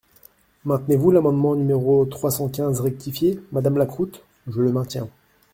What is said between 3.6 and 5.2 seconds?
Lacroute? Je le maintiens.